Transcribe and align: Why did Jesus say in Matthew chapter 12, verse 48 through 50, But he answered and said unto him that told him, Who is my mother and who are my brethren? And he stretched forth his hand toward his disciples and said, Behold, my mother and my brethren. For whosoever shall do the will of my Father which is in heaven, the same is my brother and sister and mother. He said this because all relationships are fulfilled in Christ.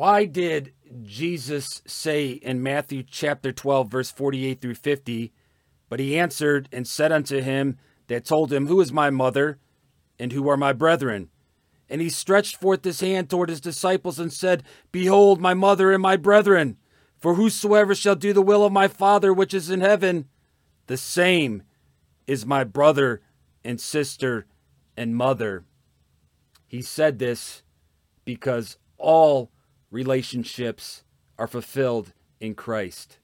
Why 0.00 0.24
did 0.24 0.72
Jesus 1.02 1.82
say 1.86 2.30
in 2.30 2.62
Matthew 2.62 3.02
chapter 3.02 3.52
12, 3.52 3.90
verse 3.90 4.10
48 4.10 4.58
through 4.58 4.76
50, 4.76 5.30
But 5.90 6.00
he 6.00 6.18
answered 6.18 6.70
and 6.72 6.88
said 6.88 7.12
unto 7.12 7.42
him 7.42 7.76
that 8.06 8.24
told 8.24 8.50
him, 8.50 8.66
Who 8.66 8.80
is 8.80 8.94
my 8.94 9.10
mother 9.10 9.58
and 10.18 10.32
who 10.32 10.48
are 10.48 10.56
my 10.56 10.72
brethren? 10.72 11.28
And 11.90 12.00
he 12.00 12.08
stretched 12.08 12.56
forth 12.56 12.82
his 12.82 13.00
hand 13.00 13.28
toward 13.28 13.50
his 13.50 13.60
disciples 13.60 14.18
and 14.18 14.32
said, 14.32 14.62
Behold, 14.90 15.38
my 15.38 15.52
mother 15.52 15.92
and 15.92 16.00
my 16.00 16.16
brethren. 16.16 16.78
For 17.18 17.34
whosoever 17.34 17.94
shall 17.94 18.16
do 18.16 18.32
the 18.32 18.40
will 18.40 18.64
of 18.64 18.72
my 18.72 18.88
Father 18.88 19.34
which 19.34 19.52
is 19.52 19.68
in 19.68 19.82
heaven, 19.82 20.30
the 20.86 20.96
same 20.96 21.62
is 22.26 22.46
my 22.46 22.64
brother 22.64 23.20
and 23.62 23.78
sister 23.78 24.46
and 24.96 25.14
mother. 25.14 25.66
He 26.66 26.80
said 26.80 27.18
this 27.18 27.62
because 28.24 28.78
all 28.96 29.50
relationships 29.90 31.02
are 31.38 31.46
fulfilled 31.46 32.12
in 32.40 32.54
Christ. 32.54 33.18